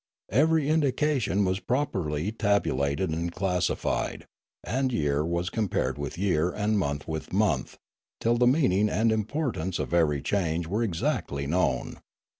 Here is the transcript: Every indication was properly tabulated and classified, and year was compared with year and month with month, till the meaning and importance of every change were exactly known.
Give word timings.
Every 0.31 0.67
indication 0.67 1.45
was 1.45 1.59
properly 1.59 2.31
tabulated 2.31 3.11
and 3.11 3.31
classified, 3.31 4.25
and 4.63 4.91
year 4.91 5.23
was 5.23 5.51
compared 5.51 5.99
with 5.99 6.17
year 6.17 6.49
and 6.49 6.79
month 6.79 7.07
with 7.07 7.31
month, 7.31 7.77
till 8.19 8.39
the 8.39 8.47
meaning 8.47 8.89
and 8.89 9.11
importance 9.11 9.77
of 9.77 9.93
every 9.93 10.23
change 10.23 10.65
were 10.65 10.81
exactly 10.81 11.45
known. 11.45 11.99